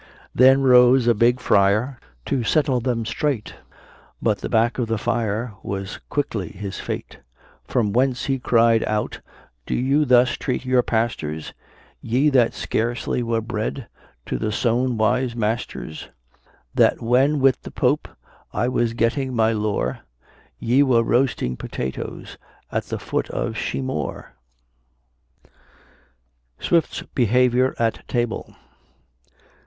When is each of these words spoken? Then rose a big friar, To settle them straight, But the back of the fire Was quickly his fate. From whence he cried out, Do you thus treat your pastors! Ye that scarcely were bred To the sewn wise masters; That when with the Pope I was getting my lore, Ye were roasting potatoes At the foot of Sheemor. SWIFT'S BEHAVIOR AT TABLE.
Then 0.33 0.63
rose 0.63 1.05
a 1.05 1.13
big 1.13 1.39
friar, 1.39 1.99
To 2.25 2.43
settle 2.43 2.79
them 2.79 3.05
straight, 3.05 3.53
But 4.19 4.39
the 4.39 4.49
back 4.49 4.79
of 4.79 4.87
the 4.87 4.97
fire 4.97 5.53
Was 5.61 5.99
quickly 6.09 6.49
his 6.49 6.79
fate. 6.79 7.19
From 7.65 7.93
whence 7.93 8.25
he 8.25 8.39
cried 8.39 8.83
out, 8.85 9.21
Do 9.67 9.75
you 9.75 10.05
thus 10.05 10.37
treat 10.37 10.65
your 10.65 10.81
pastors! 10.81 11.53
Ye 12.01 12.29
that 12.31 12.55
scarcely 12.55 13.21
were 13.21 13.41
bred 13.41 13.87
To 14.25 14.39
the 14.39 14.51
sewn 14.51 14.97
wise 14.97 15.35
masters; 15.35 16.09
That 16.73 16.99
when 17.03 17.39
with 17.39 17.61
the 17.61 17.69
Pope 17.69 18.07
I 18.51 18.69
was 18.69 18.93
getting 18.95 19.35
my 19.35 19.51
lore, 19.51 19.99
Ye 20.57 20.81
were 20.81 21.03
roasting 21.03 21.55
potatoes 21.55 22.39
At 22.71 22.85
the 22.85 22.97
foot 22.97 23.29
of 23.29 23.53
Sheemor. 23.53 24.33
SWIFT'S 26.57 27.03
BEHAVIOR 27.13 27.75
AT 27.77 28.07
TABLE. 28.07 28.55